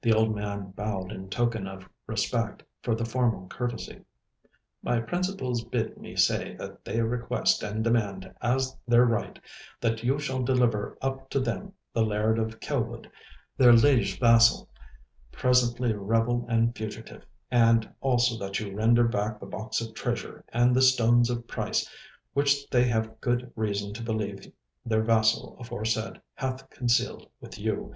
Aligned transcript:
The 0.00 0.14
old 0.14 0.34
man 0.34 0.70
bowed 0.70 1.12
in 1.12 1.28
token 1.28 1.66
of 1.68 1.86
respect 2.06 2.62
for 2.82 2.94
the 2.94 3.04
formal 3.04 3.46
courtesy. 3.48 4.00
'My 4.82 5.00
principals 5.00 5.62
bid 5.64 5.98
me 5.98 6.16
say 6.16 6.54
that 6.54 6.82
they 6.86 7.02
request 7.02 7.62
and 7.62 7.84
demand 7.84 8.32
as 8.40 8.74
their 8.88 9.04
right, 9.04 9.38
that 9.82 10.02
you 10.02 10.18
shall 10.18 10.42
deliver 10.42 10.96
up 11.02 11.28
to 11.28 11.40
them 11.40 11.74
the 11.92 12.02
Laird 12.06 12.38
of 12.38 12.58
Kelwood, 12.58 13.10
their 13.58 13.74
liege 13.74 14.18
vassal, 14.18 14.66
presently 15.30 15.92
rebel 15.92 16.46
and 16.48 16.74
fugitive; 16.74 17.26
and 17.50 17.86
also 18.00 18.38
that 18.38 18.58
you 18.60 18.74
render 18.74 19.06
back 19.06 19.38
the 19.40 19.44
box 19.46 19.82
of 19.82 19.92
treasure 19.92 20.42
and 20.54 20.74
the 20.74 20.80
stones 20.80 21.28
of 21.28 21.46
price 21.46 21.86
which 22.32 22.66
they 22.70 22.84
have 22.84 23.20
good 23.20 23.52
reason 23.56 23.92
to 23.92 24.02
believe 24.02 24.50
their 24.86 25.02
vassal 25.02 25.54
aforesaid 25.60 26.18
hath 26.32 26.70
concealed 26.70 27.28
with 27.42 27.58
you. 27.58 27.92